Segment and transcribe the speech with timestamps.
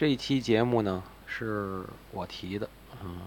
[0.00, 2.70] 这一期节目呢是我提的，
[3.04, 3.20] 嗯，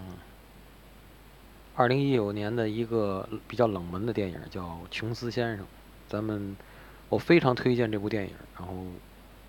[1.76, 5.64] 二零一九年的一个比较冷门的电影叫《琼斯先生》，
[6.08, 6.56] 咱们
[7.08, 8.74] 我非常推荐这部电影，然后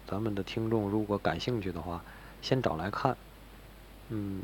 [0.05, 2.03] 咱们的听众如果感兴趣的话，
[2.43, 3.17] 先找来看，
[4.09, 4.43] 嗯，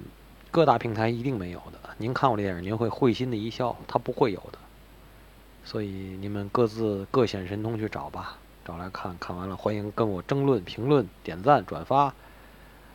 [0.49, 1.91] 各大平台一定没有的。
[1.99, 4.57] 您看过这电影，您会会心的一笑，它不会有的。
[5.63, 5.87] 所以
[6.19, 12.15] 你们各自各显神通去找吧，找来看看完了，欢迎跟我争论、评论、点赞、转发，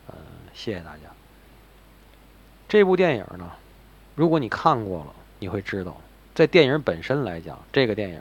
[0.07, 0.15] 呃，
[0.55, 1.03] 谢谢大家。
[2.69, 3.51] 这部电影呢，
[4.15, 5.97] 如果你看过了，你会知道，
[6.35, 8.21] 在电影本身来讲，这个电影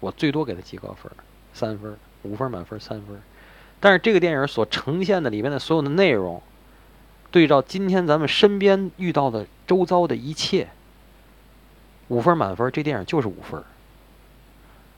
[0.00, 1.10] 我最多给它几个分，
[1.52, 3.20] 三分，五分满分三分。
[3.80, 6.42] 但是这个电影所呈现的里面的所有的内容，
[7.30, 10.68] 对照今天咱们身边遇到的周遭的一切，
[12.08, 13.62] 五分满分，这电影就是五分。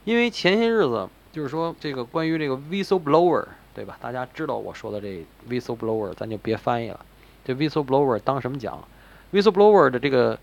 [0.05, 3.45] 因为前些日子就是说这个关于这个 whistleblower，
[3.77, 3.99] 对吧？
[4.01, 6.99] 大家知道我说的这 whistleblower，咱就别翻译了。
[7.45, 8.83] 这 whistleblower 当什么讲
[9.35, 10.39] ？whistleblower 的这个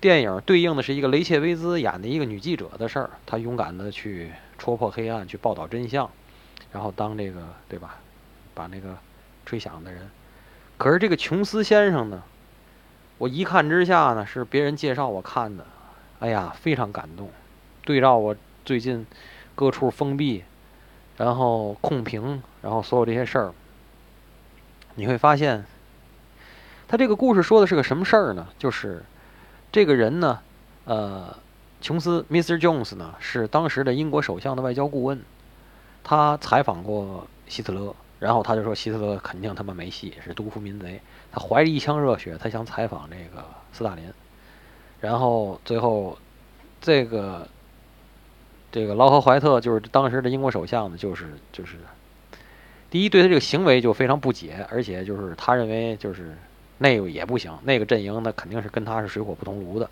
[0.00, 6.10] 电影对应的是一个雷切维兹演的一个女记者的事儿，她勇敢的去戳破黑暗，去报道真相，
[6.72, 8.00] 然后当这个对吧？
[8.52, 8.98] 把那个
[9.46, 10.10] 吹响的人。
[10.76, 12.24] 可是这个琼斯先生呢，
[13.18, 15.64] 我一看之下呢，是别人介绍我看的，
[16.18, 17.30] 哎呀，非常感动。
[17.84, 18.34] 对照我。
[18.64, 19.04] 最近
[19.56, 20.44] 各处封闭，
[21.22, 23.52] 然后控评，然后所有这些事儿，
[24.96, 25.64] 你会发现，
[26.88, 28.48] 他这个故事说的是个什么事儿呢？
[28.58, 29.04] 就是
[29.70, 30.40] 这个人呢，
[30.84, 31.36] 呃，
[31.80, 32.60] 琼斯 Mr.
[32.60, 35.22] Jones 呢是当时的英国首相的外交顾问，
[36.02, 41.00] 他采访过希特勒，然后他就说希特勒肯定他妈没戏，是独夫民贼。
[41.30, 44.12] 他怀着一腔热血，他想采访这个斯大林，
[45.00, 46.18] 然后最后
[46.80, 47.46] 这个。
[48.72, 51.76] 这个劳合怀特就是当时的英国首相呢，就是就是，
[52.88, 56.34] 第一对他这个行为就非常不解，而且就是他认为就是
[56.78, 59.86] 那个也不行，那个阵营那肯定是跟他是水火不同炉的，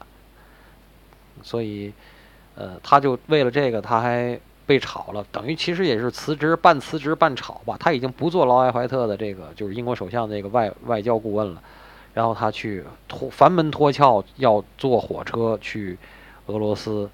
[1.43, 1.93] 所以
[2.55, 11.63] 呃，他就为了这个他还被炒了，等于其实也是辞职半辞职半炒吧，他已经不做劳埃怀特的这个就是英国首相这个外外交顾问了，
[12.15, 15.99] 然后他去脱烦门脱壳要坐火车去
[16.47, 17.11] 俄罗斯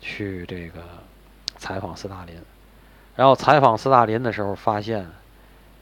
[0.00, 0.80] 去这个。
[1.58, 2.36] 采访斯大林，
[3.16, 5.06] 然后采访斯大林的时候发现，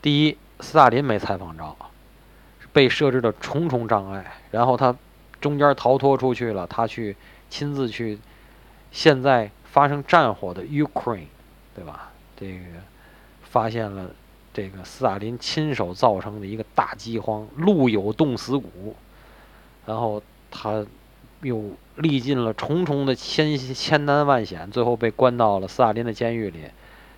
[0.02, 1.76] 第一，斯大林没采访着，
[2.72, 4.38] 被设置的重重障碍。
[4.50, 4.96] 然后他
[5.40, 7.14] 中间逃脱出去了，他去
[7.50, 8.18] 亲自去
[8.90, 11.26] 现在发生战火的 Ukraine，
[11.74, 12.10] 对吧？
[12.36, 12.64] 这个
[13.42, 14.10] 发现了
[14.52, 18.96] 这个斯大林亲手造成的一个大饥荒，路有冻死骨。
[19.84, 20.84] 然后他
[21.42, 21.62] 又。
[21.98, 26.58] 历尽了重重的千千难万险，最后被关到了斯大林的监狱里，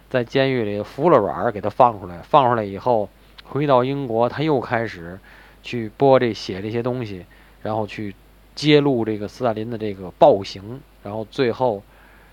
[0.08, 2.18] 在监狱里服了软给他放出来。
[2.18, 3.08] 放出来以后，
[3.42, 5.18] 回到英国，他又开始
[5.64, 7.26] 去播这写这些东西，
[7.64, 8.14] 然后去
[8.54, 10.80] 揭露这个斯大林的这个暴行。
[11.02, 11.82] 然后最后，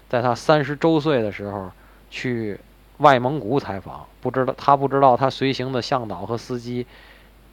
[0.07, 1.71] 在他三十周岁的时候，
[2.11, 2.59] 去
[2.97, 6.85] 外蒙古采访，不知道他不知道他随行的向导和司机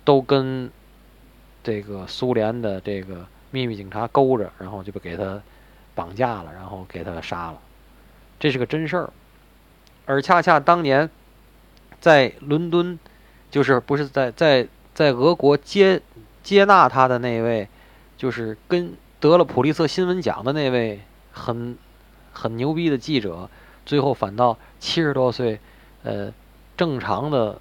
[0.04, 0.70] 都跟
[1.64, 3.26] 这个苏联的这个。
[3.53, 5.41] 秘密警察勾着，然后就被给他
[5.95, 7.61] 绑架了，然后给他杀了。
[8.41, 9.11] 这是个真事儿。
[10.07, 11.09] 而恰恰当年
[12.01, 12.99] 在伦敦，
[13.51, 16.01] 就是不是在在在俄国接
[16.43, 17.69] 接纳他的那位，
[18.17, 21.77] 就是跟得了普利策新闻奖的那位很
[22.33, 23.49] 很牛逼的记者，
[23.85, 25.61] 最后反倒七十多岁，
[26.03, 26.33] 呃，
[26.77, 27.61] 正常的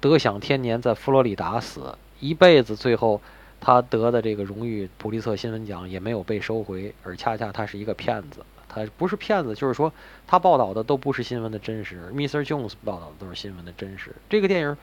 [0.00, 3.20] 得享天年，在佛罗里达死，一辈子最后。
[3.64, 8.44] 他得的这个荣誉普利策新闻奖也没有被收回，而恰恰他是一个骗子。
[8.68, 9.90] 他不是骗子，就是说
[10.26, 12.12] 他报道的都不是新闻的真实。
[12.12, 12.44] Mr.
[12.44, 14.14] Jones 报道的都是新闻的真实。
[14.28, 14.76] 这个电影，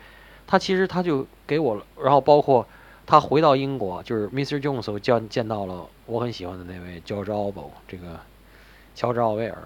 [0.48, 2.66] 他其实他就给我了，然后包括
[3.06, 4.60] 他回到英国，就是 Mr.
[4.60, 8.20] Jones 见见到了我很喜欢的那位 George o b o 这个
[8.96, 9.58] 乔治奥威尔。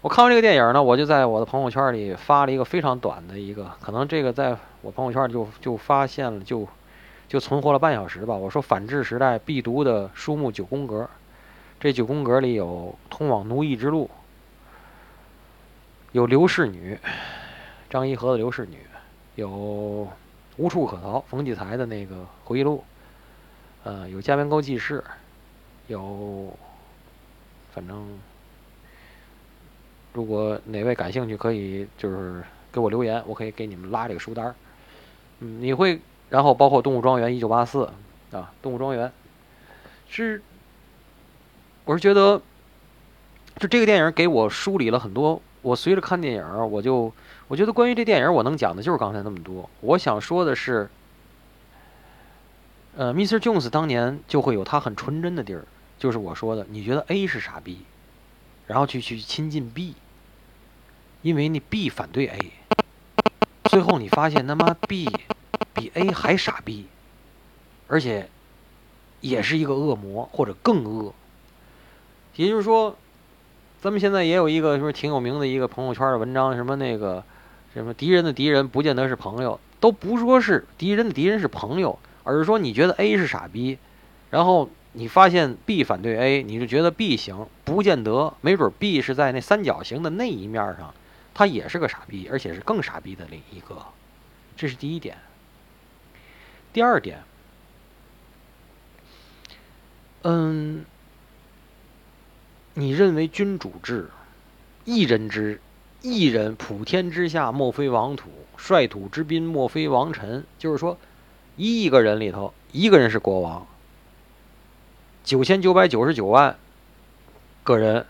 [0.00, 6.68] 我看完这个电影呢，我就在我的朋友圈里发了一个非常短的一个，可能这个在我朋友圈就就发现了就。
[7.32, 8.34] 就存活了半小时吧。
[8.34, 11.08] 我说反智时代必读的书目九宫格，
[11.80, 14.04] 这九宫格里有《通往奴役之路》，
[16.12, 16.94] 有《刘氏女》，
[17.88, 18.76] 张一和的《刘氏女》，
[19.36, 19.48] 有
[20.58, 22.84] 《无处可逃》冯骥才的那个回忆录，
[23.84, 24.98] 呃，有《加边沟记事》，
[25.86, 26.54] 有，
[27.72, 28.18] 反正
[30.12, 34.54] 如果哪位感兴趣，可以就是给我留言，我可以给你们拉这个书单儿。
[35.40, 35.98] 嗯，你会。
[36.32, 37.84] 然后包括《动物庄园》一九八四
[38.30, 39.06] 啊，《动物庄园》
[40.08, 40.40] 是，
[41.84, 42.40] 我是觉得，
[43.58, 47.12] 就这个电影给我梳理了很多我随着看电影，我就
[47.48, 49.68] 我觉得关于这电影，我能讲的就是刚才那么多。
[49.80, 50.88] 我想说的是，
[52.96, 53.38] 呃，Mr.
[53.38, 55.66] Jones 当年就会有他很纯真的地儿，
[55.98, 57.84] 就是我说的，你觉得 A 是傻逼，
[58.68, 59.96] 然后去去亲近 B，
[61.20, 62.52] 因为你 B 反对 A，
[63.64, 65.06] 最后你发现他妈 B
[65.74, 66.86] 比 A 还傻逼，
[67.88, 68.28] 而且
[69.20, 71.12] 也是一个恶魔或者更恶，
[72.36, 72.96] 也就是说。
[73.82, 77.24] 咱们现在也有一个什么挺有名的一个朋友圈的文章，什么那个
[77.74, 83.76] 什么敌人的敌人不见得是朋友，都不说是敌人的敌人是朋友，而是说你觉得 A 是傻逼，
[84.30, 90.94] 然后你发现 B 反对 A，你就觉得 B 行，不见得，没准 B 是在那三角形的那一面上，
[91.34, 93.84] 他也是个傻逼，而且是更傻逼的另一个，
[94.56, 95.16] 这是第一点。
[96.72, 97.22] 第二点，
[100.22, 100.84] 嗯。
[102.74, 104.08] 你认为君主制，
[104.86, 105.60] 一人之，
[106.00, 110.46] 一人普天之下莫非王土，率土之滨莫非王臣。
[110.58, 110.96] 就是说，
[111.56, 113.66] 一亿个人里头，一个人是国王，
[115.22, 116.56] 九千九百九十九万
[117.62, 118.06] 个人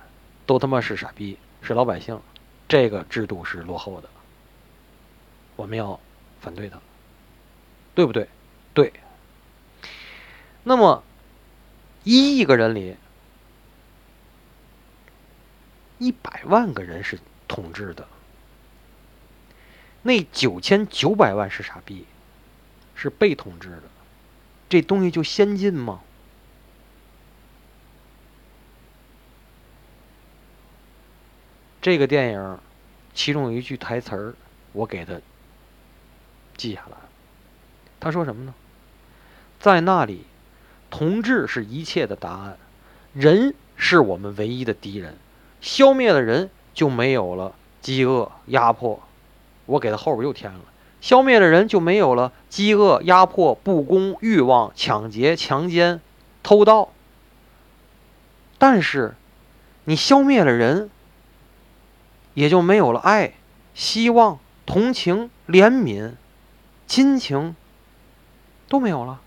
[0.46, 2.20] 都他妈是傻逼，是老百姓。
[2.68, 4.08] 这个制度是落后的，
[5.56, 5.98] 我们要
[6.40, 6.78] 反对它，
[7.96, 8.28] 对不对？
[8.74, 8.92] 对。
[10.64, 11.02] 那么，
[12.04, 12.96] 一亿个人里。
[15.98, 18.08] 一百万个人是统治的，
[20.02, 22.06] 那九千九百万是傻逼，
[22.96, 23.82] 是被统治的，
[24.68, 26.02] 这东西就先进吗？
[31.80, 32.58] 这个电影
[33.14, 34.34] 其中有一句台词儿，
[34.72, 35.20] 我给他
[36.56, 36.96] 记下来。
[38.00, 38.52] 他说什么呢？
[39.62, 40.24] 在那里，
[40.90, 42.58] 同志是一切的答案，
[43.12, 45.14] 人是我们唯一的敌人。
[45.60, 49.00] 消灭了人，就没有了饥饿、压迫。
[49.66, 50.58] 我给他后边又添了：
[51.00, 56.00] 消灭了人，就没有了饥饿、压迫、不公、欲望、抢劫、强奸、
[56.42, 56.90] 偷盗。
[58.58, 59.14] 但是，
[59.84, 60.90] 你消灭了人，
[62.34, 63.34] 也就没有了爱、
[63.74, 66.14] 希望、同情、怜悯、
[66.88, 67.54] 亲情，
[68.68, 69.20] 都没有了。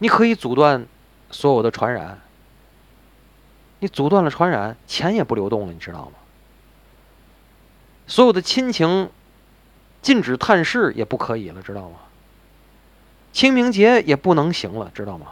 [0.00, 0.86] 你可以阻断
[1.30, 2.18] 所有的传染。
[3.78, 6.12] 你阻断了传染，钱也不流动了，你知道吗？
[8.06, 9.10] 所有的亲情，
[10.02, 11.98] 禁止探视也不可以了，知道吗？
[13.32, 15.28] 清明节也不能行了，知道吗？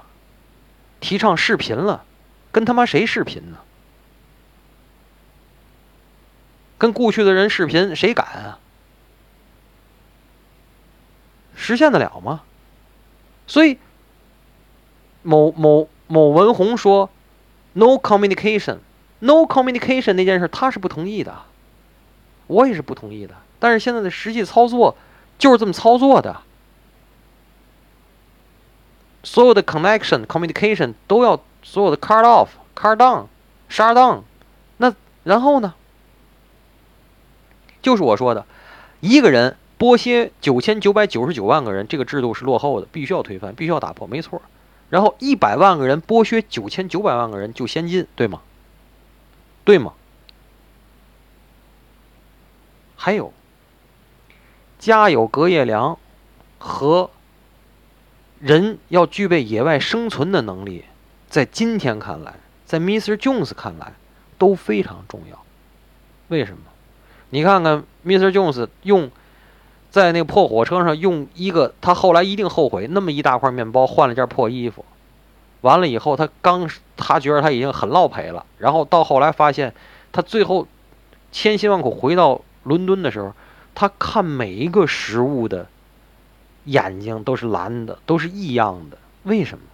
[1.00, 2.04] 提倡视频了，
[2.52, 3.58] 跟他妈谁视频呢？
[6.78, 8.58] 跟故去的人视频，谁敢啊？
[11.56, 12.42] 实现得了吗？
[13.46, 13.78] 所以，
[15.28, 17.10] 某某某文红说。
[17.74, 18.78] No communication,
[19.20, 21.42] no communication 那件事他是不同意的，
[22.48, 23.36] 我也是不同意的。
[23.60, 24.96] 但是现在的实际操作
[25.38, 26.40] 就是这么操作的，
[29.22, 33.26] 所有的 connection, communication 都要所有的 cut off, cut down,
[33.70, 34.22] shut down。
[34.78, 34.92] 那
[35.22, 35.74] 然后呢？
[37.80, 38.44] 就是我说的，
[38.98, 44.42] 一个人剥削九千九百九十九万个人，这个制度是落后的，必须要推翻，必须要打破，没错。
[44.90, 48.40] 然后一百万个人剥削九千九百万个人就先进，对吗？
[49.64, 49.92] 对吗？
[52.96, 53.32] 还有，
[54.78, 55.98] 家有隔夜粮
[56.58, 57.10] 和
[58.40, 60.84] 人要具备野外生存的能力，
[61.28, 63.16] 在今天看来，在 Mr.
[63.16, 63.92] Jones 看来
[64.38, 65.44] 都非常重要。
[66.28, 66.62] 为什么？
[67.30, 68.30] 你看看 Mr.
[68.30, 69.10] Jones 用。
[69.90, 74.84] 在那个破火车上，用一个他后来一定后悔，那么一大块面包换了件破衣服。
[75.62, 78.44] 完了以后，他刚他觉得他已经很落赔了。
[78.58, 79.74] 然后到后来发现，
[80.12, 80.68] 他最后
[81.32, 83.32] 千辛万苦回到伦敦的时候，
[83.74, 85.66] 他看每一个食物的
[86.64, 88.98] 眼睛都是蓝的，都是异样的。
[89.22, 89.64] 为什么？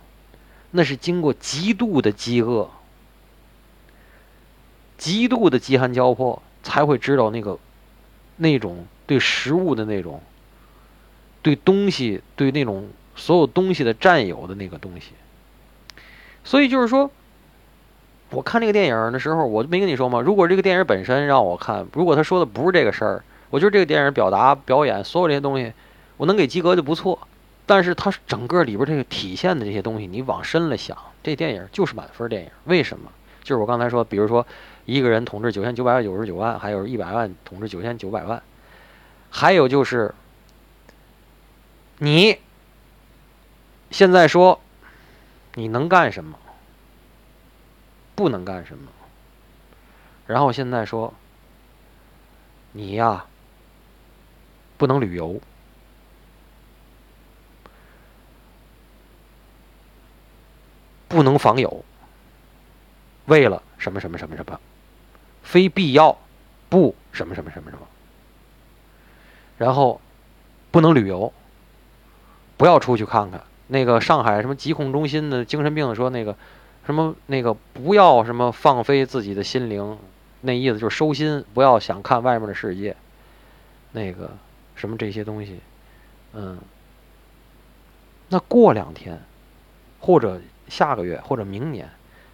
[0.70, 2.70] 那是经过极度的饥饿、
[4.96, 7.58] 极度的饥寒交迫，才会知道那个
[8.36, 8.86] 那种。
[9.06, 10.20] 对食物的那种，
[11.42, 15.12] 对东西，对那种所有东西的占有的那个东西，
[16.42, 17.10] 所以就是说，
[18.30, 20.20] 我看这个电影的时候，我没跟你说吗？
[20.20, 25.72] 如果这个电影本身让我看，如果他说的不是这个事儿，我觉得这个电影表达、表演所有这些东西，
[26.16, 27.18] 我能给及格就不错。
[27.66, 32.50] 但是它整个里边这个体现的这些东西，你往深了想，这电影就是满分电影。
[32.64, 33.10] 为什么？
[33.42, 34.46] 就是我刚才说，比如说
[34.84, 38.42] 一个人统治九千九百九十九万，还有一百万统治九千九百万。
[39.36, 40.14] 还有就是，
[41.98, 42.38] 你
[43.90, 44.60] 现在说
[45.54, 46.38] 你能干什么？
[48.14, 48.92] 不能干什么？
[50.28, 51.12] 然后现在说，
[52.70, 53.26] 你呀，
[54.76, 55.40] 不能旅游，
[61.08, 61.84] 不能访友，
[63.24, 64.60] 为了什么什么什么什么，
[65.42, 66.16] 非必要。
[66.70, 67.86] 不什么什么什么什么，
[69.64, 69.98] 然后
[70.70, 71.32] 不能旅游，
[72.58, 73.42] 不要出去看看。
[73.68, 76.36] 那个上海什么疾控中心的精神病说那个
[76.84, 79.98] 什么那个不要什么放飞自己的心灵。
[80.42, 82.94] 那意思就是收心，不要想看外面的世界。
[83.92, 84.30] 那个
[84.74, 85.60] 什么这些东西，
[86.34, 86.58] 嗯，
[88.28, 89.18] 那过两天，
[90.00, 91.88] 或者下个月，或者明年，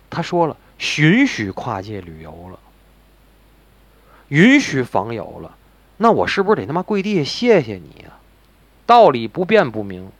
[0.09, 0.57] 他说了，
[0.99, 2.59] 允许跨界旅游了，
[4.29, 5.57] 允许访友了，
[6.03, 8.17] 那我是不是得他妈跪地下谢谢你啊？
[8.87, 10.11] 道理不辩不明，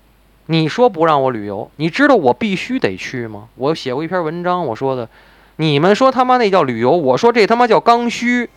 [0.45, 3.49] 你说不让我旅游，你知道我必须得去吗？
[3.55, 5.09] 我写过一篇文章，我说的。
[5.57, 8.51] 你们说他妈那叫旅游，我说这他妈叫刚需。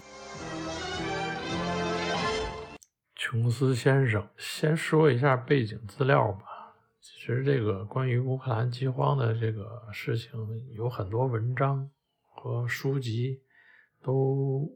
[3.16, 6.74] 琼斯先生，先说一下背景资料吧。
[7.00, 10.30] 其实这个关于乌克兰饥荒的这个事情，
[10.76, 11.90] 有很多文章
[12.28, 13.40] 和书籍
[14.04, 14.70] 都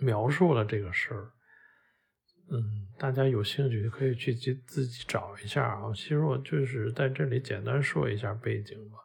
[0.00, 1.30] 描述了这个事儿。
[2.50, 5.92] 嗯，大家有兴趣可以去自自己找一下啊。
[5.94, 8.98] 其实我就是在这里简单说一下背景吧。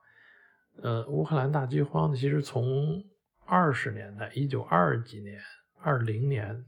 [0.81, 3.03] 呃，乌克兰大饥荒其实从
[3.45, 5.39] 二十年代，一九二几年、
[5.81, 6.65] 二零年，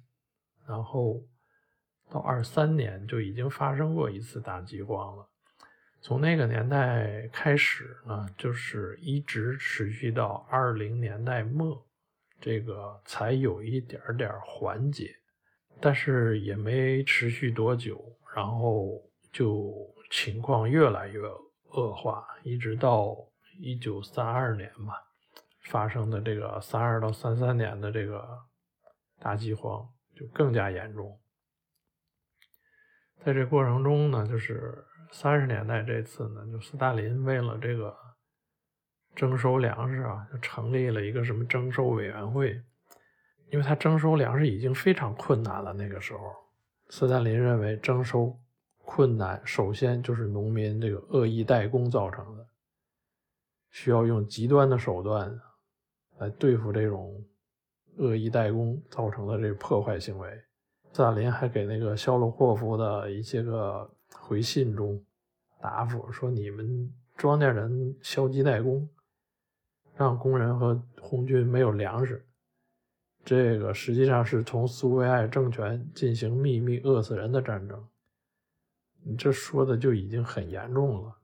[0.67, 1.23] 然后
[2.09, 5.27] 到二三年就已经发生过一次大饥荒了。
[6.01, 11.83] 从那个年代开始呢，就是一直持续到二零年代末，
[12.39, 15.15] 这个才有一点点缓解，
[15.79, 19.01] 但是也没持续多久，然后
[19.31, 19.73] 就
[20.09, 21.21] 情况越来越
[21.71, 23.15] 恶化，一直到。
[23.57, 25.01] 一九三二年吧，
[25.61, 28.37] 发生的这个三二到三三年的这个
[29.17, 31.17] 大饥荒就更加严重。
[33.23, 37.95] 在这过程中呢，就是三十年代这次呢，就斯大林为了这个
[39.15, 42.61] 征收粮食啊，就成立了一个什么征收委员会，
[43.49, 45.73] 因为他征收粮食已经非常困难了。
[45.73, 46.33] 那个时候，
[46.89, 48.37] 斯大林认为征收
[48.83, 52.45] 困难，首先就是农民这个恶意代工造成的。
[53.71, 55.37] 需要用极端的手段
[56.17, 57.21] 来对付这种
[57.97, 60.29] 恶意代工造成的这破坏行为。
[60.93, 65.03] 斯大林还给那个肖洛霍夫的一些个回信中
[65.59, 68.87] 答复说：“你们庄稼人消极怠工，
[69.93, 72.25] 让工人和红军没有粮食，
[73.25, 77.85] 这个实际上是从苏维埃政权进行秘密饿死人的战争。
[79.03, 81.17] 你这说的就已经很严重了。”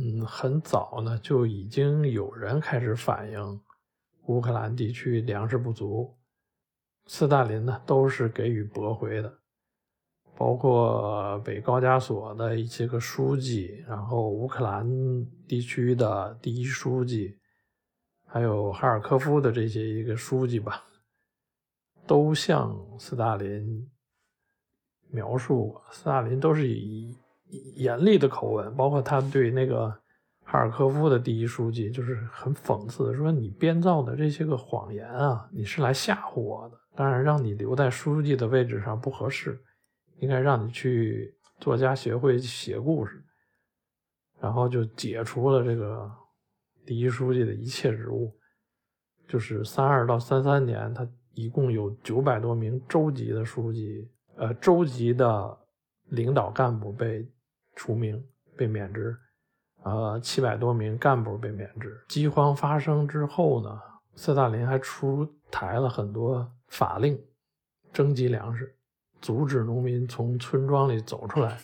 [0.00, 3.60] 嗯，很早呢就已经有人开始反映
[4.26, 6.16] 乌克兰地区粮食不足，
[7.06, 9.38] 斯大林呢都是给予驳回的，
[10.36, 14.86] 包括北高加索的一些个书记，然后乌克兰
[15.48, 17.36] 地区的第一书记，
[18.24, 20.84] 还有哈尔科夫的这些一个书记吧，
[22.08, 23.88] 都向斯大林
[25.12, 27.16] 描述过，斯大林都是以。
[27.76, 29.88] 严厉的口吻，包括他对那个
[30.44, 36.78] 哈尔科夫的第一书记，就是很讽刺，说你编造的这些个谎言啊，你是来吓唬我的。
[36.94, 39.58] 当然，让你留在书记的位置上不合适，
[40.18, 43.24] 应该让你去作家协会写故事。
[44.38, 46.06] 然后就解除了这个
[46.84, 48.38] 第一书记的一切职务。
[49.26, 55.58] 就是三二到三三年，他一共有九百多名州级的书记，呃，州级的
[56.08, 57.26] 领导干部被。
[57.80, 58.20] 除名
[58.56, 59.16] 被免职，
[59.84, 61.96] 呃，七百多名干部被免职。
[62.08, 63.80] 饥荒发生之后呢，
[64.16, 67.16] 斯大林还出台了很多法令，
[67.92, 68.74] 征集粮食，
[69.20, 71.56] 阻止农民从村庄里走出来，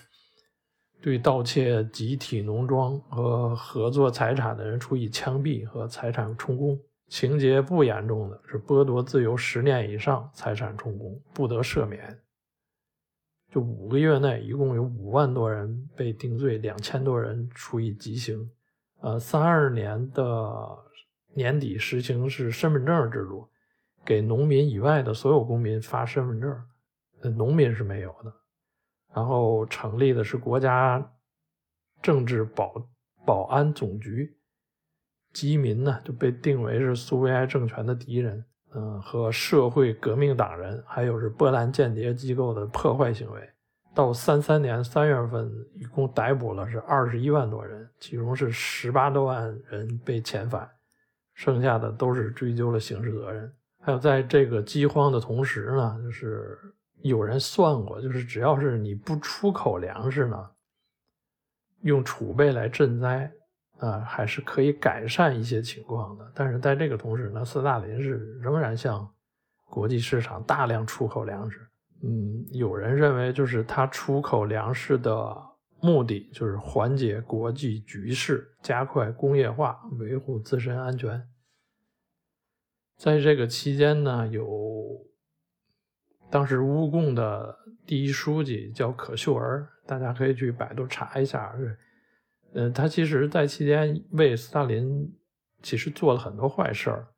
[1.02, 6.78] 对盗窃集体农庄和合作财产的人处以枪毙和财产充公。
[7.14, 12.20] 情节不严重的是剥夺自由十年以上，财产充公，不得赦免。
[13.52, 18.50] 就五个月内，一共有五万多人被定罪，两千多人处以极刑。
[19.00, 20.76] 呃，三二年的
[21.36, 23.48] 年底实行是身份证制度，
[24.04, 26.50] 给农民以外的所有公民发身份证，
[27.20, 28.34] 呃，农民是没有的。
[29.14, 31.12] 然后成立的是国家
[32.02, 32.74] 政治保
[33.24, 34.36] 保安总局，
[35.34, 38.42] 饥民呢就被定为是苏维埃政权的敌人。
[38.76, 43.48] 嗯，和社会革命党人，还有是波兰间谍机构的破坏行为，
[43.94, 50.68] 到三三年三月份，一共逮捕了是二十一万多人，其中是十八多万人被遣返，
[51.34, 53.52] 剩下的都是追究了刑事责任。
[53.80, 56.58] 还有在这个饥荒的同时呢，就是
[57.02, 60.50] 有人算过，就是只要是你不出口粮食呢，
[61.82, 63.30] 用储备来赈灾
[63.84, 66.32] 啊，还是可以改善一些情况的。
[66.34, 69.08] 但是在这个同时呢，斯大林是仍然向
[69.66, 71.60] 国际市场大量出口粮食。
[72.02, 75.36] 嗯，有人认为就是他出口粮食的
[75.80, 81.22] 目的就是缓解国际局势，加快工业化，维护自身安全。
[82.96, 84.44] 在这个期间呢，有
[86.30, 91.54] 当时乌共的第一书记叫可秀儿，大家可以去百度查一下。
[91.56, 91.78] 是，
[92.54, 95.12] 呃，他其实在期间为斯大林
[95.60, 97.08] 其实做了很多坏事儿。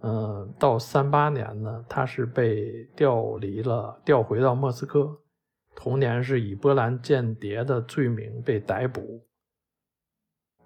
[0.00, 5.16] 嗯，到三八年呢，他是被调离了，调回到莫斯科。
[5.76, 9.24] 同年是以波兰间谍的罪名被逮捕，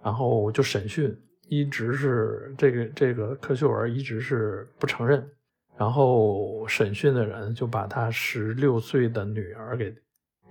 [0.03, 1.15] 然后就审讯。
[1.49, 5.31] 一直是这个这个柯秀儿一直是不承认，
[5.77, 9.95] 然后审讯的人就把他十六岁的女儿给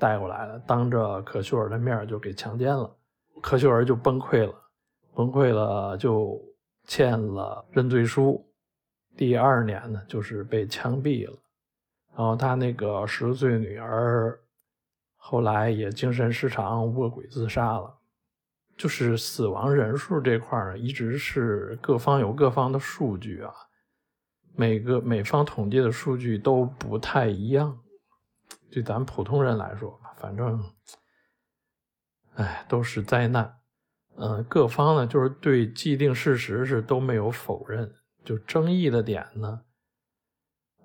[0.02, 2.92] 带过来了，当着可秀儿的面就给强奸了，
[3.40, 4.54] 可秀儿就崩溃了，
[5.14, 6.42] 崩溃了就
[6.88, 8.44] 签了认罪书，
[9.16, 11.38] 第二年呢就是被枪毙了，
[12.16, 14.40] 然后他那个十岁女儿
[15.18, 17.96] 后来也精神失常卧轨自杀了。
[18.76, 23.54] 就是死亡人数这块儿，一直是各方有各方的数据啊，
[24.56, 27.78] 每个每方统计的数据都不太一样。
[28.72, 30.64] 对咱们普通人来说，反正，
[32.36, 33.60] 哎，都是灾难。
[34.16, 37.94] 嗯，各方呢，就是对既定事实是都没有否认。
[38.24, 39.62] 就争议的点呢，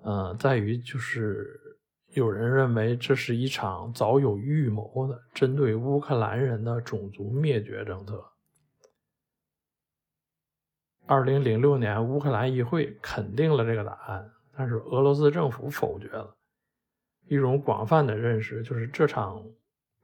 [0.03, 1.63] 嗯，在于就是。
[2.11, 8.25] 有人认为这是一场早有预谋的针对乌克兰人的种族灭绝政策。
[11.05, 16.36] 二零零六年，乌克兰议会肯定了这个答案，但是俄罗斯政府否决了。
[17.27, 19.43] 一种广泛的认识就是这场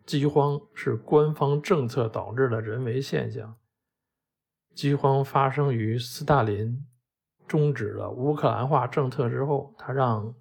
[0.05, 3.55] 饥荒是官方政策导致的人为现象。
[4.73, 6.85] 饥荒发生于斯大林
[7.47, 10.33] 终止了乌克兰化政策之后，他让。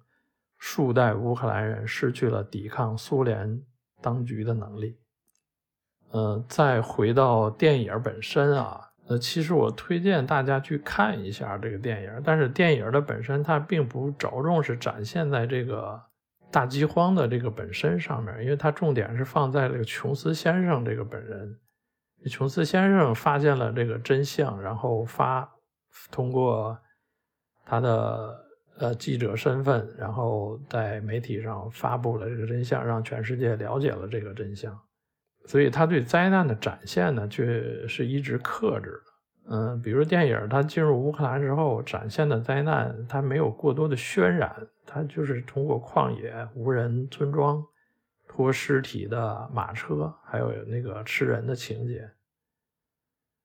[0.65, 3.61] 数代乌克兰人失去了抵抗苏联
[4.01, 4.97] 当局的能力。
[6.11, 12.21] 呃，再回到电影本身啊，呃，其实我推荐大家去看一下这个电影。
[12.23, 16.01] 但是电影的本身它并不着重是展现在这个
[16.53, 21.59] 大饥荒的这个本身上面，因为它重点是放在这个琼斯先生这个本人。
[22.29, 25.51] 琼斯先生发现了这个真相，然后发
[26.11, 26.79] 通过
[27.65, 28.41] 他的。
[28.79, 34.75] 呃，记者身份，然后在媒体上发布了这个真相，让全世界了解了这个真相。
[35.45, 39.12] 所以他对灾难的展现呢，却是一直克制的。
[39.49, 47.63] 嗯，比如电影他进入乌克兰之后展现的灾难，他没有过多的渲染，他就是通过旷野、无人村庄、
[48.27, 52.09] 拖尸体的马车，还有那个吃人的情节，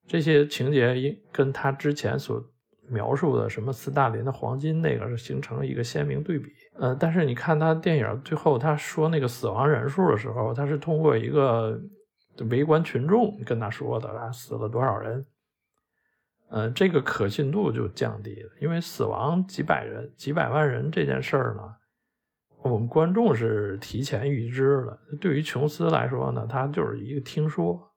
[0.07, 2.43] 这些情节跟他之前所。
[2.91, 11.79] 描述的什么斯大林的黄金那个是形成了一个鲜明对比，呃，但是你看他电影最后他说那个死亡人数的时候，他是通过一个
[12.49, 15.23] 围观群众跟他说的，死了多少人，
[16.49, 21.75] 呃，这个可信度就降低了，因为死亡几百人、几百万人这件事儿呢，
[22.63, 27.91] 我们观众是提前预知了，对于琼斯来说呢，他就是一个听说，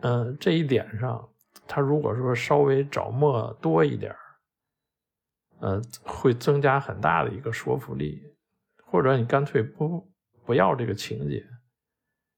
[0.00, 1.28] 嗯，这一点上。
[1.68, 4.18] 他如果说稍微着墨多一点儿，
[5.60, 8.20] 呃，会增加很大的一个说服力，
[8.82, 10.12] 或者你干脆不
[10.44, 11.36] 不要这个情节，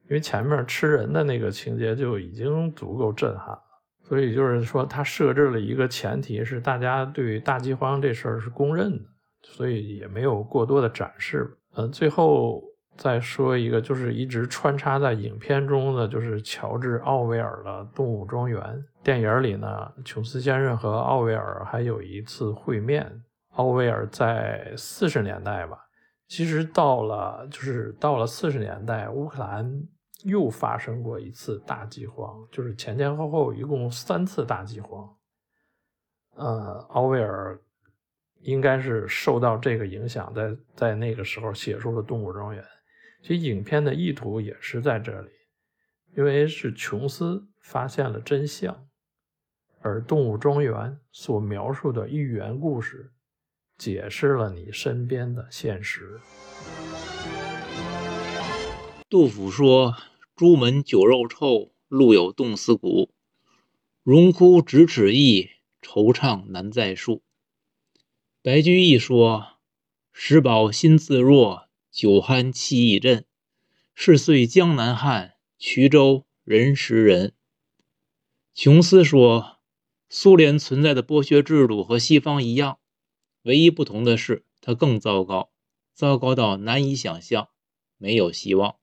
[0.02, 3.58] 因为前面吃人的那个情节就已经足够震撼。
[4.06, 9.04] 所以就是说，他设置了一个前提是大家对大饥荒这事儿是公认的，
[9.42, 11.56] 所以也没有过多的展示。
[11.74, 12.62] 呃，最后。
[12.98, 18.58] 再说一个，就是一直穿插在影片中的，就是乔治·奥威尔的《动物庄园》
[19.04, 19.92] 电影里呢。
[20.02, 23.06] 琼斯先生和奥威尔还有一次会面。
[23.50, 25.76] 奥威尔在四十年代吧，
[26.26, 29.70] 其实到了就是到了四十年代，乌克兰
[30.26, 35.16] 又发生过一次大饥荒，就是前前后后一共三次大饥荒。
[36.34, 37.58] 呃，奥威尔
[38.40, 42.62] 应该是受到这个影响，在在那个时候写出了《动物庄园》。
[43.22, 45.30] 其实影片的意图也是在这里，
[46.16, 48.86] 因为是琼斯发现了真相，
[49.80, 50.72] 而《动物庄园》
[51.12, 53.12] 所描述的寓言故事，
[53.78, 56.20] 解释了你身边的现实。
[59.08, 59.94] 杜甫说
[60.36, 63.10] ：“朱门酒肉臭，路有冻死骨。
[64.02, 65.48] 荣枯咫尺意，
[65.80, 67.22] 惆怅难再述。”
[68.44, 69.56] 白居易说
[70.12, 73.24] ：“食饱心自若，酒酣气亦振。
[73.94, 77.32] 是岁江南汉，衢州人识人。”
[78.52, 79.56] 琼斯说
[80.10, 82.78] ：“苏联存在的剥削制度和西方一样，
[83.44, 85.50] 唯一不同的是，它更糟糕，
[85.94, 87.48] 糟糕到难以想象，
[87.96, 88.76] 没有希望。”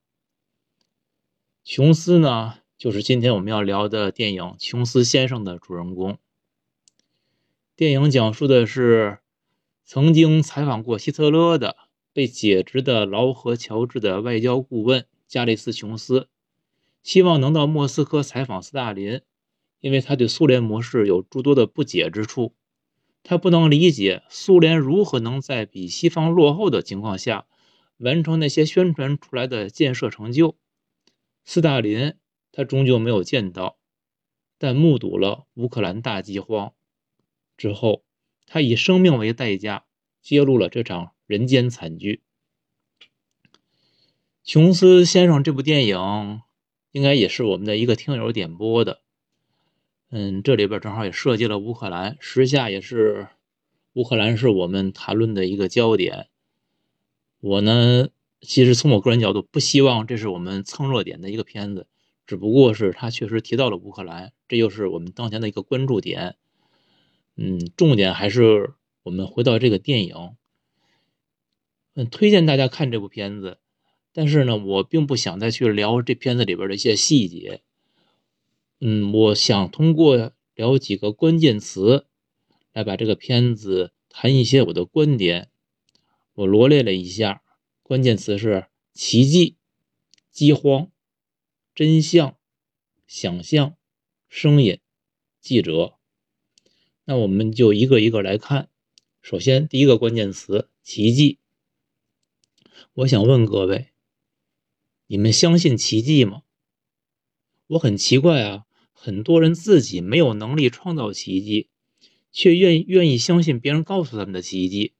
[1.66, 6.18] 琼斯呢，就是今天我们要聊的电影《琼斯先生》的主人公。
[7.76, 9.20] 电影讲述的是。
[9.86, 11.76] 曾经采访过希特勒的
[12.14, 16.30] 被解职的劳合乔治的外交顾问加里斯·琼斯，
[17.04, 19.20] 希望能到莫斯科采访斯大林，
[19.82, 22.56] 因为他对苏联模式有诸多的不解之处。
[23.24, 27.46] 他不能理解苏联如何能在比西方落后的情况下
[27.98, 30.56] 完成那些宣传出来的建设成就。
[31.46, 32.14] 斯大林
[32.52, 33.78] 他终究没有见到，
[34.58, 36.74] 但目睹了乌克兰大饥荒
[37.58, 38.04] 之后。
[38.46, 39.86] 他以生命为代价
[40.22, 42.22] 揭露了这场人间惨剧。
[44.44, 46.42] 琼斯先生这部电影
[46.92, 49.02] 应该也是我们的一个听友点播的。
[50.10, 53.30] 嗯，这里边正好也涉及了乌克兰，时下也是
[53.94, 56.28] 乌克兰是我们谈论的一个焦点。
[57.40, 58.10] 我呢，
[58.46, 61.88] 其实从我个人角度，不希望这是我们蹭热点的一个片子，
[62.28, 66.36] 只不过是他确实提到了乌克兰，这又是我们当前的一个关注点。
[67.36, 70.16] 嗯，重点还是我们回到这个电影。
[71.96, 73.60] 嗯，推荐大家看这部片子，
[74.12, 77.62] 但是呢，我并不想再去聊这片子里边的一些细节。
[78.80, 82.08] 嗯，我想通过聊几个关键词
[82.74, 85.50] 来把这个片子谈一些我的观点。
[86.34, 87.43] 我罗列了一下，
[87.84, 89.58] 关键词是奇迹、
[90.32, 90.90] 饥荒、
[91.76, 92.38] 真相、
[93.06, 93.76] 想象、
[94.30, 94.80] 声音、
[95.42, 95.98] 记者。
[97.04, 98.70] 那我们就一个一个来看。
[99.22, 101.40] 首先，第一个关键词“奇迹”。
[102.96, 103.90] 我想问各位：
[105.08, 106.44] 你们相信奇迹吗？
[107.68, 111.70] 我很奇怪啊，很多人自己没有能力创造奇迹，
[112.32, 114.94] 却愿意愿意相信别人告诉他们的奇迹。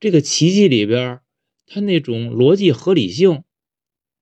[0.00, 1.20] 这个奇迹里边，
[1.66, 3.44] 它那种逻辑合理性，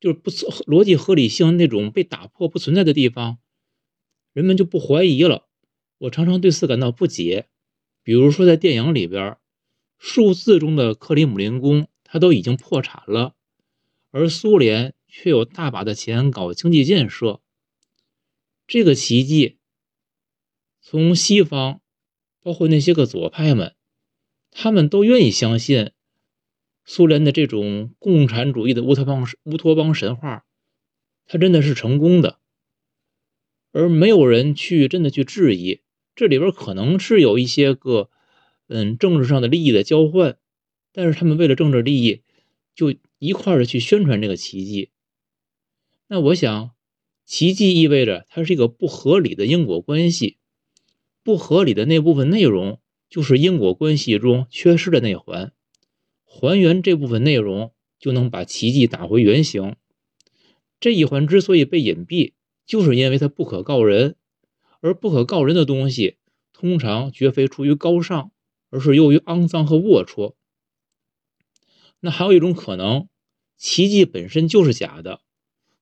[0.00, 3.38] 就是不逻辑合理性那种被打破不存在的地方，
[4.32, 5.48] 人们就不怀疑了。
[5.98, 7.48] 我常常对此感到不解，
[8.02, 9.36] 比如说在电影里边，
[9.98, 13.34] 数字中的克里姆林宫，它都已经破产了，
[14.10, 17.40] 而苏联却有大把的钱搞经济建设。
[18.66, 19.58] 这个奇迹，
[20.80, 21.80] 从西方，
[22.40, 23.76] 包括那些个左派们，
[24.50, 25.92] 他们都愿意相信
[26.84, 30.44] 苏联的这种共产主义的乌托邦乌托邦神话，
[31.26, 32.38] 它真的是成功的，
[33.72, 35.80] 而没有人去真的去质疑。
[36.14, 38.10] 这里边可能是有一些个，
[38.68, 40.36] 嗯，政治上的利益的交换，
[40.92, 42.22] 但是他们为了政治利益，
[42.74, 44.90] 就一块的去宣传这个奇迹。
[46.08, 46.72] 那我想，
[47.24, 50.36] 奇迹意味着它是一个不合理的因果关系，
[51.22, 55.52] 不合理的那部分内容就是因果关系中缺失的那环，
[56.34, 59.76] 还原这部分内容就能把奇迹打回原形。
[60.80, 62.32] 这一环之所以被隐蔽，
[62.64, 64.16] 就是因为它不可告人。
[64.80, 66.16] 而不可告人的东西，
[66.52, 68.32] 通常绝非出于高尚，
[68.70, 70.34] 而是由于肮脏和龌龊。
[72.00, 73.08] 那还有一种可能，
[73.56, 75.20] 奇迹本身就是假的。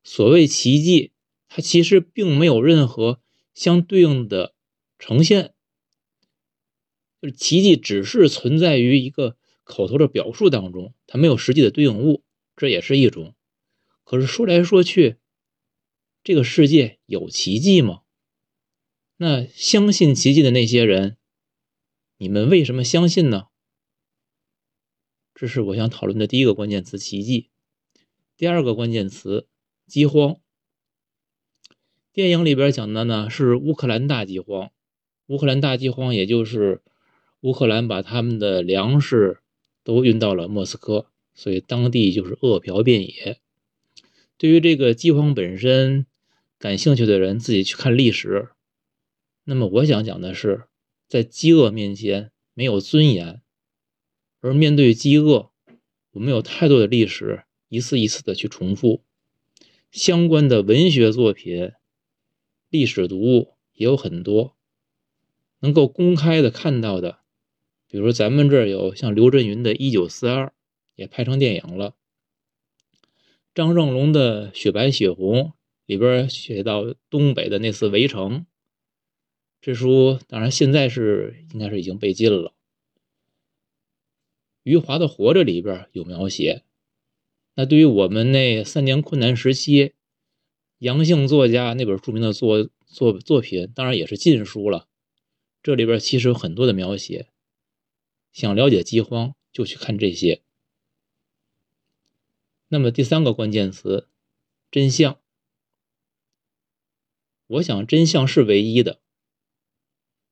[0.04, 1.12] 所谓奇迹，
[1.48, 3.20] 它其实并没有任何
[3.54, 4.54] 相对应的
[4.98, 5.54] 呈现，
[7.22, 9.38] 就是奇迹只是存在于一个
[9.70, 12.24] 口头的表述当中，它没有实际的对应物，
[12.56, 13.37] 这也是一种。
[14.02, 15.18] 可是说来说去，
[16.24, 18.02] 这个世界有奇迹吗？
[19.16, 21.16] 那相信奇迹的那些人，
[22.18, 23.46] 你们为什么相信呢？
[25.35, 27.50] 这是我想讨论的第一个关键词：奇迹。
[28.37, 29.46] 第二个关键词：
[29.87, 30.40] 饥荒。
[32.12, 34.70] 电影里边讲的呢是乌克兰大饥荒。
[35.26, 36.83] 乌克兰大饥荒，也就是
[37.40, 39.39] 乌克兰把他们的粮食
[39.90, 43.40] 都运到了莫斯科，所以当地就是饿殍遍野。
[44.38, 46.07] 对于这个饥荒本身
[46.61, 48.50] 感兴趣的人，自己去看历史。
[49.42, 50.68] 那么我想讲的是，
[51.09, 53.42] 在饥饿面前没有尊严，
[54.40, 55.50] 而面对饥饿，
[56.12, 59.03] 我们有太多的历史一次一次的去重复，
[59.90, 61.72] 相关的文学作品、
[62.68, 64.55] 历史读物也有很多，
[65.59, 67.19] 能够公开的看到的，
[67.90, 70.46] 比如咱们这儿有像刘震云的《一九四二》，
[70.94, 71.96] 也拍成电影了，
[73.53, 75.38] 张正龙的《雪白雪红》
[75.87, 78.46] 里边写到东北的那次围城。
[79.61, 82.55] 这书当然现在是应该是已经被禁了，
[84.62, 86.62] 余华的《活着》里边有描写。
[87.57, 89.94] 那对于我们那三年困难时期，
[90.79, 94.87] 杨姓作家那本著名的作作作品，当然也是禁书了。
[95.61, 97.26] 这里边其实有很多的描写。
[98.32, 100.42] 想了解饥荒，就去看这些。
[102.68, 104.08] 那么第三个关键词，
[104.70, 105.18] 真相。
[107.48, 109.00] 我想真相是唯一的，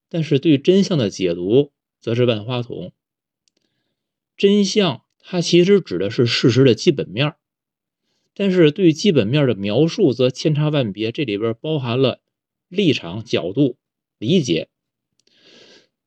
[0.08, 2.92] 但是对真相的解读则是万花筒。
[4.36, 7.34] 真相它其实指的是事实的基本面
[8.34, 12.20] 但是对基本面的描述则千差万别，这里边包含了
[12.68, 13.76] 立场、角度、
[14.16, 14.68] 理解。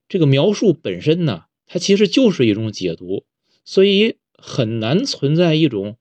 [0.08, 3.24] 这个描述本身呢，它其实就是一种解读，
[3.64, 5.98] 所以很难存在一种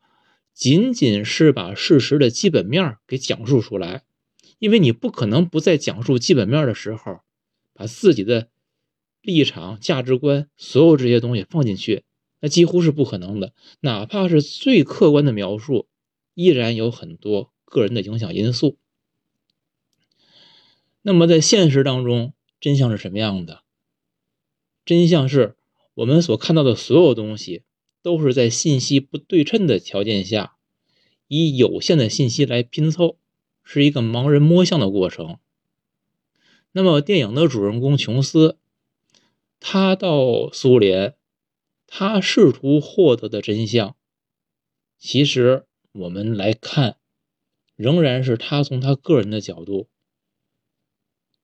[0.52, 4.02] 仅仅是把事实的基本面给讲述出来。
[4.58, 7.20] 因为你不可能不在讲述基本面的时候，
[7.72, 8.48] 把自己的
[9.22, 12.02] 立场、价值观，所有这些东西放进去，
[12.40, 13.54] 那几乎是不可能的。
[13.78, 15.86] 哪怕是最客观的描述，
[16.34, 18.76] 依然有很多个人的影响因素。
[21.02, 23.62] 那么在现实当中，真相是什么样的？
[24.84, 25.54] 真相是
[25.94, 27.62] 我们所看到的所有东西，
[28.02, 30.56] 都是在信息不对称的条件下，
[31.28, 33.16] 以有限的信息来拼凑。
[33.62, 35.38] 是一个盲人摸象的过程。
[36.72, 38.58] 那么，电影的主人公琼斯，
[39.60, 41.14] 他到苏联，
[41.86, 43.94] 他试图获得的真相，
[44.98, 46.96] 其实我们来看，
[47.76, 49.88] 仍然是他从他个人的角度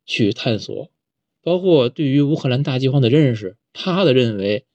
[0.04, 0.90] 去探索，
[1.46, 4.66] 包括对于乌克兰大饥荒的认识，他的认为，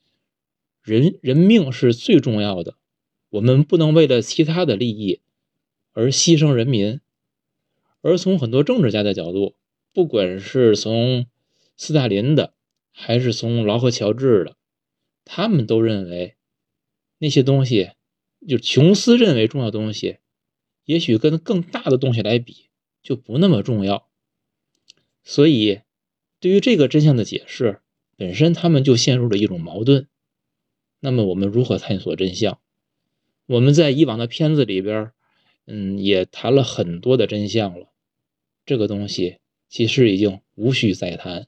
[0.81, 2.77] 人人命是最重要的，
[3.27, 5.19] 我们不能为了其他的利益
[5.91, 7.01] 而牺牲人民。
[7.99, 9.57] 而从很多政治家的角度，
[9.91, 11.25] 不管是从
[11.75, 12.53] 斯大林的，
[12.93, 14.55] 还是从劳合乔治的，
[15.25, 16.37] 他们都认为
[17.17, 17.91] 那些东西，
[18.47, 20.19] 就琼斯认为重要东西，
[20.85, 22.69] 也许跟更大的东西来比
[23.03, 24.07] 就不那么重要。
[25.21, 25.81] 所以，
[26.41, 27.81] 对于这个真相的解释
[28.17, 30.09] 本身，他们就陷入了一种矛盾。
[30.99, 32.59] 那么，我们如何探索真相？
[33.45, 35.11] 我们在以往的片子里边，
[35.65, 37.93] 嗯，也谈了很多的真相了。
[38.65, 41.47] 这个东西其实已经无需再谈。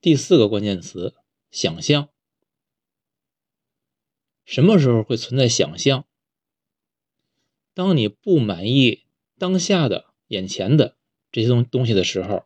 [0.00, 1.14] 第四个关键词：
[1.50, 2.08] 想象。
[4.44, 6.04] 什么时候会存在想象？
[7.74, 9.04] 当你不满意
[9.38, 10.96] 当下的、眼前的
[11.32, 12.44] 这些东东西的时候，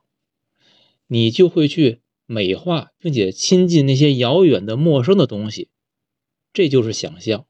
[1.07, 5.69] 你就会去美化并且亲近那些遥远的、陌生的东西，
[6.53, 7.47] 这就是想象。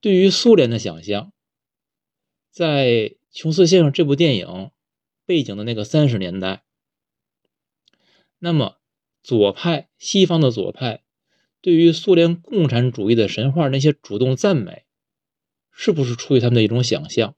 [0.00, 1.30] 对于苏联的想象。
[2.50, 4.70] 在琼斯先生这部电影
[5.26, 6.62] 背景的那个三十年代，
[8.38, 8.76] 那么
[9.24, 11.02] 左派西方的左派
[11.60, 14.84] 对于苏联共产主义的神话那些主动赞美，
[15.72, 17.34] 是不是出于他们的一种想象？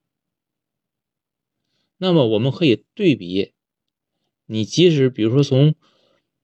[1.99, 3.53] 那么我们可以对比，
[4.47, 5.75] 你即使比如说从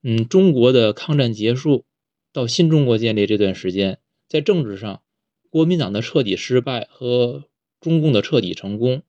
[0.03, 1.85] 嗯中国的抗战结束
[2.33, 5.03] 到新中国建立这段时间，在政治上
[5.51, 7.45] 国民党的彻底失败和。
[7.83, 9.03] 中共的彻底成功，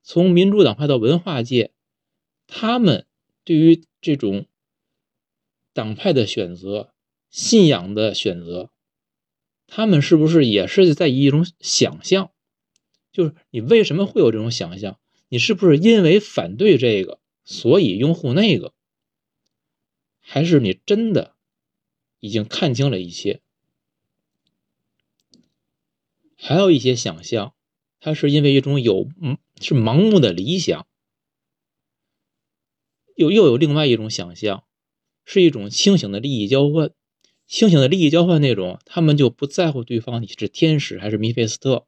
[0.00, 1.72] 从民主党派到文化界，
[2.46, 3.08] 他们
[3.42, 4.46] 对于这种
[5.72, 6.94] 党派的选择、
[7.28, 8.70] 信仰的选择，
[9.66, 12.30] 他们是不是也是在以一种想象？
[13.10, 14.96] 就是你为什么会有这种想象？
[15.28, 18.72] 你是不是因为反对这个，所以拥护那个？
[20.20, 21.34] 还是你真的
[22.20, 23.40] 已经看清了一切？
[26.36, 27.54] 还有一些想象。
[28.00, 30.86] 它是因为一种有嗯是盲目的理想，
[33.16, 34.64] 又又有另外一种想象，
[35.24, 36.90] 是一种清醒的利益交换。
[37.46, 41.86] 清醒的利益交换那种，他们就不在乎对方你是天使还是米菲斯特，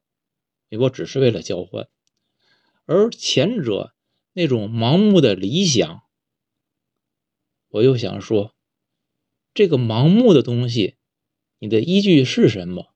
[0.70, 1.86] 我只是为了交换。
[2.86, 3.94] 而前者
[4.32, 6.02] 那种盲目的理想，
[7.68, 8.54] 我又想说，
[9.52, 10.96] 这个盲目的东西，
[11.58, 12.94] 你的依据是什么？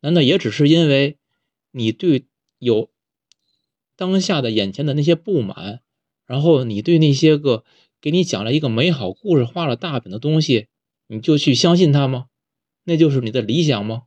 [0.00, 1.18] 难道也只是因为
[1.70, 2.26] 你对？
[2.58, 2.90] 有
[3.96, 5.82] 当下的眼前的那些不满，
[6.24, 7.66] 然后你对那些个
[8.00, 10.68] 给你讲了一个美好故事、画了大饼的东西，
[11.06, 12.28] 你就去相信它吗？
[12.84, 14.04] 那就是你的理想吗？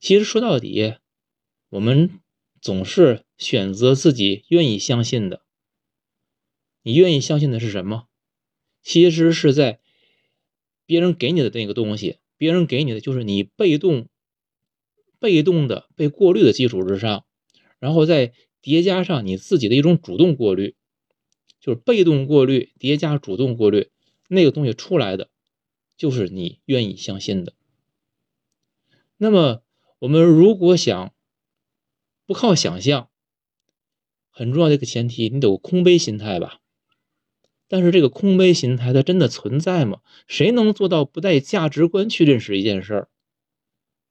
[0.00, 0.96] 其实说到底，
[1.68, 2.18] 我们
[2.64, 5.42] 总是选择自己愿意相信的。
[6.82, 8.08] 你愿意相信的是什么？
[8.82, 9.80] 其实是在
[10.86, 14.08] 别人给你的那个东西，别人给你的就是你被动。
[15.18, 17.26] 被动的被过滤的基础之上，
[17.78, 20.74] 然后再叠加上你自己的一种主动过滤，
[21.60, 23.90] 就是被动过滤叠加主动过滤，
[24.28, 25.28] 那个东西出来的
[25.98, 27.54] 就是你愿意相信的。
[29.16, 29.62] 那么，
[29.98, 31.13] 我们如果想
[32.26, 33.10] 不靠想象，
[34.30, 36.60] 很重要的一个前提，你得有空杯心态吧。
[37.66, 40.00] 但是这个空杯心态它真的存在吗？
[40.26, 43.08] 谁能做到不带价值观去认识一件事儿？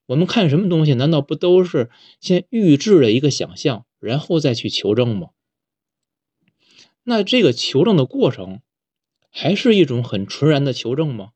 [0.07, 5.29] 我们看什么东西，难道不都是先预制了一个想象，然后再去求证吗？
[7.03, 8.61] 那这个求证的过程，
[9.29, 11.31] 还是一种很纯然的求证吗？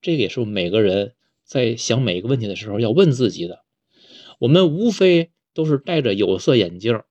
[0.00, 3.64] 这个也是每个人在想每一个问题的时候要问自己的。
[4.40, 7.02] 我们无非都是戴着有色眼镜，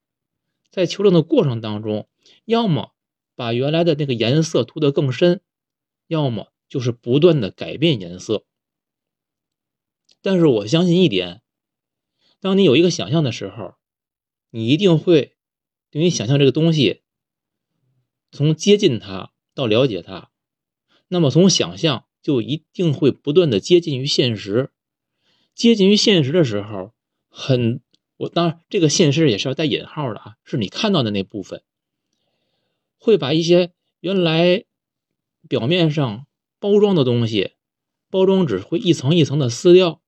[0.69, 2.07] 在求证的过程当中，
[2.45, 2.93] 要么
[3.35, 5.41] 把原来的那个颜色涂得更深，
[6.07, 8.45] 要么就是不断的改变颜色。
[10.21, 11.41] 但是我相信一点，
[12.39, 13.75] 当你有一个想象的时候，
[14.51, 15.35] 你一定会
[15.89, 17.01] 对你想象这个东西，
[18.31, 20.31] 从接近它到了解它，
[21.07, 24.71] 那么从想象就一定会不断的接近于现实。
[25.53, 26.93] 接近于现实的时候，
[27.29, 27.82] 很
[28.29, 31.61] 当然这个现实也是要带引号的啊，是你看到的那部分，
[32.97, 34.63] 会把一些原来
[35.47, 36.25] 表面上
[36.59, 37.51] 包装的东西，
[38.09, 39.99] 包装纸会一层一层的撕掉。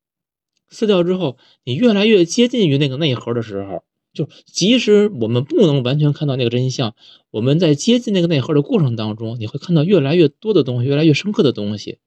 [0.68, 6.96] 撕掉之后，你越来越接近于那个内核的时候，就即使我们不能完全看到那个真相，
[7.30, 12.00] 我们在接近那个内核的过程当中，你会看到越来越多的东西，越来越深刻的东西。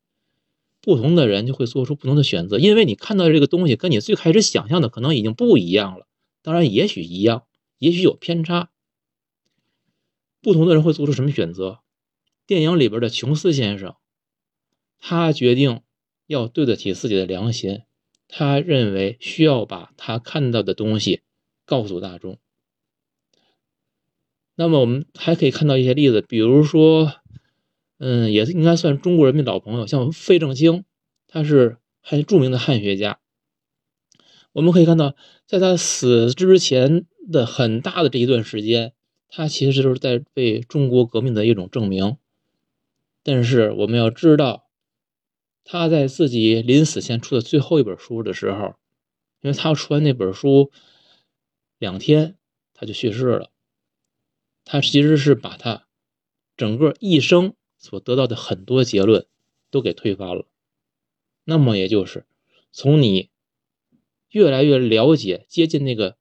[0.89, 6.09] 不同的人就会做出不同的选择，因为你看到这个东西跟你最开始想象的可能已经不一样了。
[6.41, 7.45] 当然，也许一样，
[7.77, 8.71] 也许有偏差。
[10.41, 11.81] 不同的人会做出什么选择？
[12.47, 13.97] 电影里边的琼斯先生，
[14.99, 15.83] 他决定
[16.27, 17.83] 要对得起自己的良心。
[18.27, 21.21] 他认为需要把他看到的东西
[21.67, 22.39] 告诉大众。
[24.55, 27.13] 那么我们还可以看到一些例子，比如说，
[27.99, 30.85] 嗯，也是应该算中国人民老朋友，像费正清，
[31.27, 33.21] 他是很著名的汉学家。
[34.53, 35.15] 我们可以看到，
[35.47, 38.93] 在他死之前的很大的这一段时间，
[39.29, 42.17] 他其实就是在为中国革命的一种证明。
[43.23, 44.65] 但是我们要知道。
[45.71, 48.77] 他在自己临死前出的最后一本书的时候，
[49.43, 50.71] 因为他要出完那本书
[51.77, 52.39] 两天，
[52.73, 53.51] 他就去世了。
[54.65, 55.85] 他其实是把他
[56.57, 59.27] 整个一生所得到的很多结论
[59.71, 60.47] 都给推翻了。
[61.45, 62.27] 那么，也就是
[62.71, 63.31] 从你
[64.31, 66.19] 越来越了解、接近那个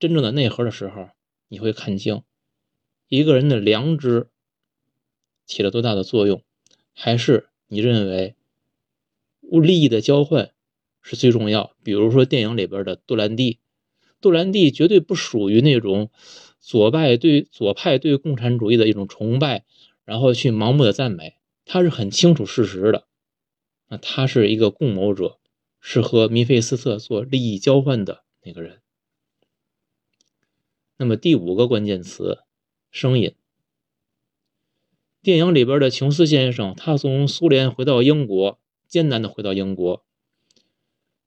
[0.00, 1.10] 真正的内核的时候，
[1.46, 2.22] 你会看清
[3.08, 4.28] 一个人的良知
[5.46, 6.42] 起了多大的作用，
[6.92, 8.34] 还是你认为？
[9.42, 10.52] 物利益的交换
[11.02, 11.76] 是最重要。
[11.82, 13.58] 比如说电影里边的杜兰蒂，
[14.22, 16.10] 杜兰蒂绝对不属于那种
[16.60, 19.66] 左派对左派对共产主义的一种崇拜，
[20.04, 21.36] 然后去盲目的赞美。
[21.64, 23.06] 他是很清楚事实的，
[23.88, 25.38] 那他是一个共谋者，
[25.80, 28.82] 是和米菲斯特做利益交换的那个人。
[30.96, 32.44] 那么第五个关键词，
[32.90, 33.34] 声音。
[35.22, 38.60] 电影里边的琼斯先生，他从苏联回到英国。
[38.86, 40.04] 艰难的回到英国，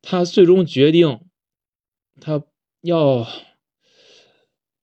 [0.01, 1.19] 他最终决定，
[2.21, 2.45] 他
[2.79, 3.27] 要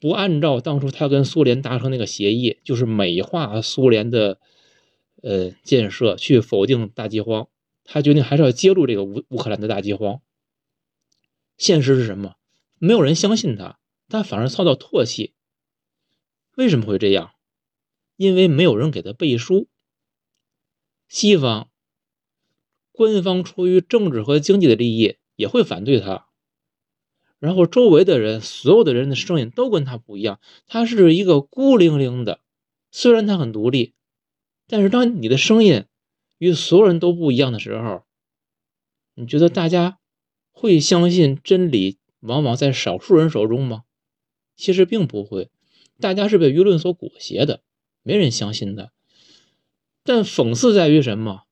[0.05, 4.39] 不按照当初他跟苏联达成那个协议，就是美化苏联的
[5.23, 7.49] 呃建设，去否定大饥荒。
[7.85, 10.21] 他决定还是要揭露这个乌乌克兰的大饥荒。
[11.57, 12.35] 现实是什么？
[12.79, 13.79] 没有人相信他，
[14.11, 15.33] 他反而遭到唾弃。
[16.55, 17.31] 为什么会这样？
[18.17, 19.69] 因为没有人给他背书。
[21.09, 21.71] 西方。
[22.93, 26.27] 官方出于政治和经济的利益也会反对他，
[27.45, 30.41] 然后周围的人，所有的人的声音都跟他不一样。
[30.67, 32.41] 他是一个孤零零的，
[32.91, 33.93] 虽然他很独立，
[34.67, 35.85] 但是当你的声音
[36.39, 38.05] 与所有人都不一样的时候，
[39.15, 39.99] 你觉得大家
[40.53, 43.83] 会相信真理往往在少数人手中吗？
[44.57, 45.51] 其实并不会，
[46.01, 47.61] 大家是被舆论所裹挟的，
[48.03, 48.91] 没人相信的。
[50.03, 51.43] 但讽刺在于什么？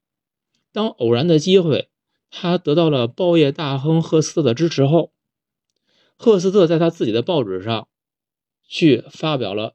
[0.72, 1.90] 当偶然的机会，
[2.30, 5.12] 他得到了报业大亨赫斯特的支持后，
[6.22, 7.88] 赫斯特在他自己的报纸上
[8.68, 9.74] 去发表了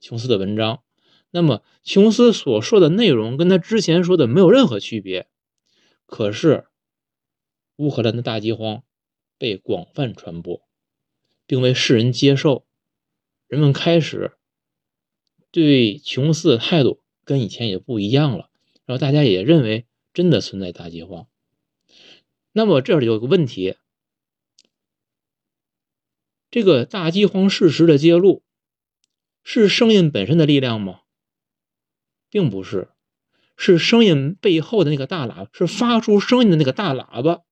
[0.00, 0.82] 琼斯的文章。
[1.30, 5.28] 那么，琼斯所说的内容跟他之前说的没有任何区别。
[6.06, 6.64] 可是，
[7.76, 8.82] 乌克兰的大饥荒
[9.36, 10.62] 被广泛传播，
[11.46, 12.64] 并为世人接受，
[13.46, 14.32] 人们开始
[15.50, 18.48] 对琼斯的态度跟以前也不一样了。
[18.86, 19.84] 然后，大家也认为。
[20.14, 21.26] 真的存在大饥荒，
[22.52, 23.74] 那么这里有个问题：
[26.54, 28.44] 这个大饥荒事实的揭露，
[29.42, 31.00] 是声音本身的力量吗？
[32.30, 32.92] 并不是，
[33.56, 37.42] 是声音背后的那个大喇叭，是发出声音的那个大喇叭。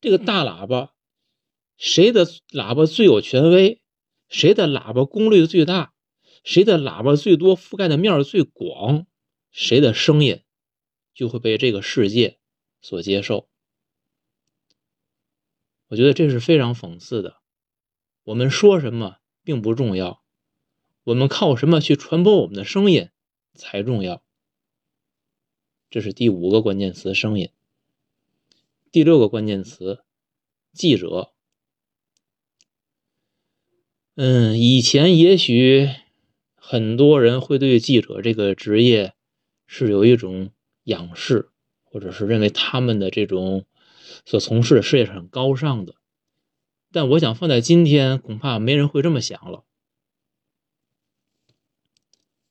[0.00, 0.94] 这个大喇叭，
[1.76, 3.82] 谁的喇叭最有权威？
[4.30, 5.92] 谁的喇叭功率最大？
[6.42, 9.06] 谁的喇叭最多覆盖的面最广？
[9.50, 10.42] 谁的声音
[11.12, 12.38] 就会被这个世界
[12.80, 13.50] 所接受？
[15.88, 17.39] 我觉得这是非常讽刺的。
[18.24, 20.22] 我们说什么并不重要，
[21.04, 23.08] 我们靠什么去传播我们的声音
[23.54, 24.22] 才重要。
[25.88, 27.50] 这是第五个关键词：声音。
[28.92, 30.04] 第六个关键词：
[30.72, 31.32] 记者。
[34.14, 35.88] 嗯，以前也许
[36.54, 39.14] 很多人会对记者这个职业
[39.66, 40.50] 是有一种
[40.84, 41.50] 仰视，
[41.84, 43.64] 或者是认为他们的这种。
[44.26, 45.94] 所从事的事业是很高尚的，
[46.92, 49.64] 但我想放在今天，恐怕没人会这么想了。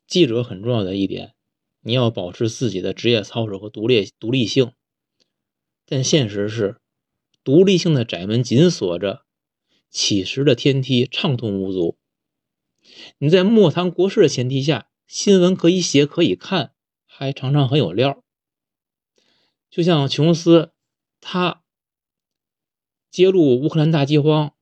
[0.07, 1.33] 记者很重要的一点，
[1.81, 4.73] 你要保持自己的职业操守和独立独立性，
[5.85, 6.79] 但现实是，
[7.43, 9.25] 独立性的窄门紧锁着，
[9.89, 11.97] 乞食的天梯畅通无阻。
[13.17, 16.73] 你在莫谈国事的前提下，新闻可以写可以看，
[17.05, 18.23] 还常常很有料。
[19.69, 20.71] 就像琼斯。
[21.21, 21.61] 他
[23.11, 24.53] 揭露乌克兰大饥荒，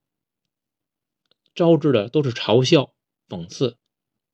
[1.54, 2.94] 招致的都是嘲笑、
[3.28, 3.76] 讽刺。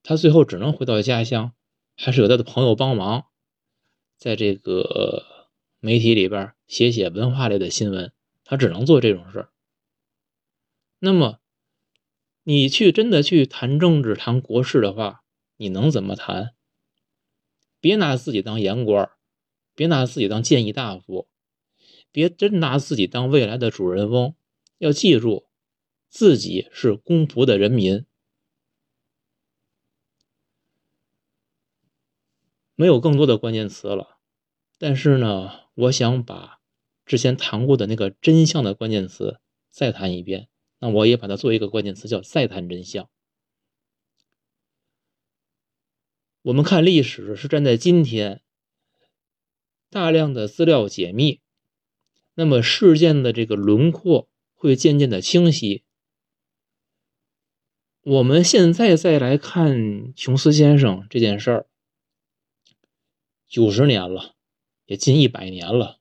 [0.02, 1.52] 他最后只能回到家乡，
[1.96, 3.26] 还是有他的朋友帮忙，
[4.16, 5.48] 在这个
[5.80, 8.12] 媒体里边写写文化类的新闻。
[8.44, 9.48] 他只能做这种事儿。
[10.98, 11.40] 那么，
[12.42, 15.24] 你去真的去谈政治、谈国事的话，
[15.56, 16.54] 你能怎么谈？
[17.80, 19.10] 别拿自己当言官，
[19.74, 21.26] 别拿自己当谏议大夫。
[22.14, 24.36] 别真拿自己当未来的主人翁，
[24.78, 25.48] 要记住，
[26.08, 28.06] 自己是公仆的人民。
[32.76, 34.18] 没有更多的关键词了，
[34.78, 36.60] 但是呢，我想把
[37.04, 39.40] 之前谈过的那个真相的关键词
[39.72, 40.48] 再谈一遍。
[40.78, 43.10] 那我也把它做一个关键词，叫再谈真相。
[46.42, 48.40] 我们看历史是站在今天，
[49.90, 51.40] 大量的资料解密。
[52.34, 55.84] 那么事件的这个轮廓会渐渐的清晰。
[58.02, 61.66] 我们现在再来看琼斯先生这件事儿，
[63.48, 64.34] 九十年了，
[64.84, 66.00] 也近一百年了，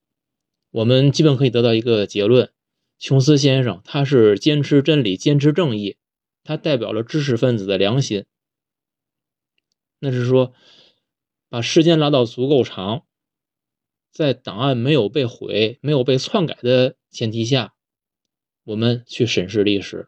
[0.71, 2.51] 我们基本可以得到一个结论：
[2.99, 5.97] 琼斯先生他是坚持真理、坚持正义，
[6.43, 8.25] 他代表了知识分子的良心。
[9.99, 10.53] 那是说，
[11.47, 13.05] 把时间拉到足够长。
[14.13, 17.73] 在档案没有被毁、没有被篡改的前提下，
[18.63, 20.07] 我们去审视历史。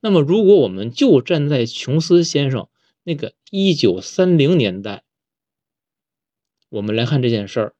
[0.00, 2.68] 那么，如果我们就站在琼斯先生
[3.04, 5.04] 那个一九三零年代，
[6.68, 7.74] 我们来看这件事儿，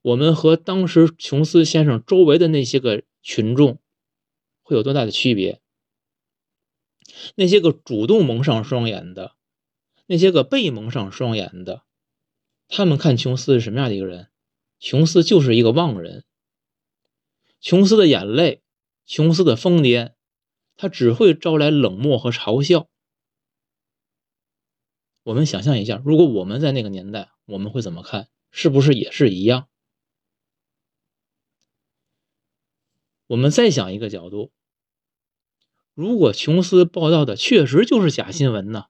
[0.00, 3.80] 我们和当时琼斯先生周围的那些个群众
[4.62, 5.60] 会有多大的区别？
[7.34, 9.34] 那些个主动蒙上双眼的，
[10.06, 11.82] 那些个被蒙上双眼的，
[12.68, 14.28] 他们看琼斯是什么样的一个人？
[14.84, 16.26] 琼斯就是一个妄人。
[17.58, 18.62] 琼斯的眼泪，
[19.06, 20.12] 琼斯的疯癫，
[20.76, 22.86] 他只会招来冷漠和嘲笑。
[25.22, 28.28] 我们想象一下，如果我们在那个年代，我们会怎么看？
[28.50, 29.68] 是不是也是一样？
[33.28, 34.52] 我们再想一个角度：
[35.94, 38.88] 如果琼斯报道的确实就是假新闻呢？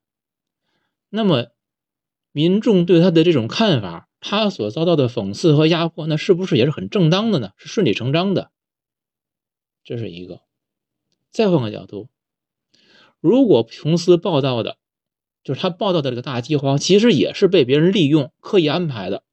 [1.10, 1.52] 那么
[2.32, 4.08] 民众对他的这种看法？
[4.26, 7.52] 他所遭到的讽刺和压迫，那是不是也是很正当的呢？
[7.58, 8.50] 是顺理成章的。
[9.84, 10.40] 这是一个。
[11.30, 12.08] 再换个角度，
[13.20, 14.78] 如果琼斯报道的，
[15.42, 19.24] 就是他报道的这个大饥荒，其实也是被别人利用、刻意安排的，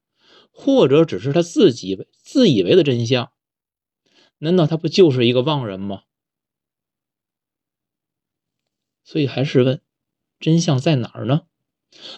[0.51, 3.31] 或者只是他自己自以为的真相，
[4.39, 6.03] 难道他不就是一个妄人吗？
[9.05, 9.81] 所以还是问，
[10.37, 11.43] 真相在哪儿呢？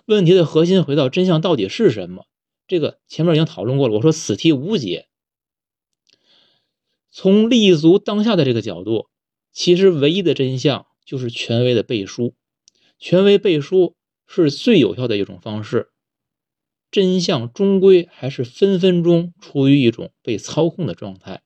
[0.05, 2.25] 问题的核心回到真相到底是什么？
[2.73, 3.93] 这个前面已经讨论过了。
[3.93, 5.07] 我说此题无解。
[7.11, 9.09] 从立足当下的这个角度，
[9.51, 12.33] 其实唯一的真相就是权威的背书。
[12.97, 13.95] 权威背书
[14.25, 15.91] 是最有效的一种方式。
[16.89, 21.43] 真相终归还是分分钟处于一种被操控的状态。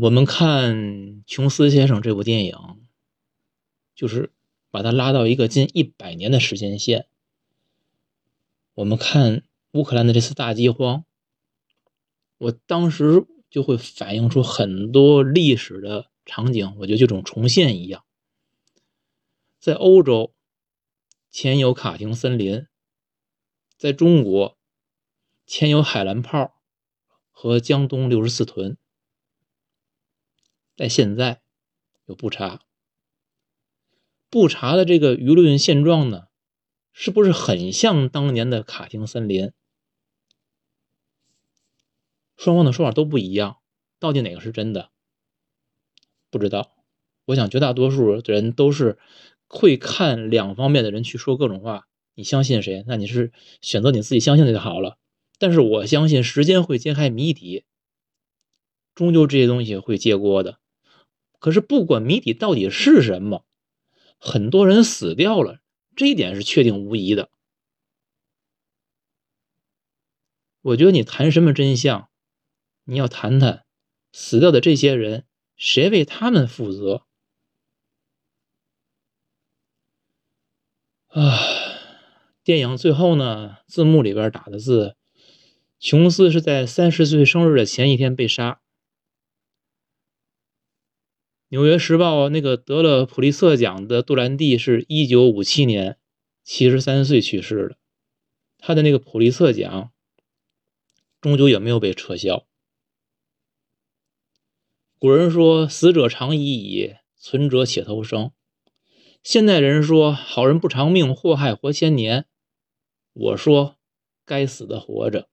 [0.00, 2.56] 我们看琼斯先生这部电影，
[3.94, 4.33] 就是。
[4.74, 7.06] 把它拉到一个近一百年的时间线，
[8.74, 11.04] 我们看乌克兰的这次大饥荒，
[12.38, 18.04] 我当时就会反映出很多历史的场景，我觉得这种重现一样。
[19.60, 20.34] 在欧洲，
[21.30, 22.66] 前有卡廷森林，
[23.78, 24.58] 在中国
[25.46, 26.60] 前有海兰炮
[27.30, 28.76] 和江东六十四屯，
[30.76, 31.42] 在现在
[32.06, 32.62] 有布查。
[34.34, 36.24] 布查的这个舆论现状呢，
[36.92, 39.52] 是不是很像当年的卡廷森林？
[42.36, 43.58] 双方的说法都不一样，
[44.00, 44.90] 到底哪个是真的？
[46.30, 46.72] 不知道。
[47.26, 48.98] 我想绝大多数人都是。
[49.46, 52.82] 会看两方面的人去说各种话，你相信谁？
[52.88, 53.30] 那你是
[53.60, 54.98] 选择你自己相信的就好了。
[55.38, 57.64] 但是我相信时间会揭开谜底，
[58.96, 60.58] 终究这些东西会揭锅的。
[61.38, 63.44] 可是不管谜底到底是什么，
[64.26, 65.60] 很多人死掉了，
[65.94, 67.28] 这一点是确定无疑的。
[70.62, 72.08] 我觉得你谈什么真相，
[72.84, 73.66] 你要谈谈
[74.12, 77.04] 死掉的这些人，谁为他们负责？
[81.08, 81.38] 啊，
[82.42, 84.96] 电影最后呢，字幕里边打的字，
[85.78, 88.62] 琼斯是在三十岁生日的前一天被杀。
[91.54, 96.00] 纽约时报那个得了普利策奖的杜兰蒂是一九五七年
[96.42, 97.76] 七十三岁去世的，
[98.58, 99.92] 他的那个普利策奖
[101.20, 102.44] 终究也没有被撤销。
[104.98, 108.32] 古人说：“死者长已矣，存者且偷生。”
[109.22, 112.26] 现代人说好人不长命，祸害活千年。
[113.12, 113.76] 我说，
[114.26, 115.28] 该死的活着。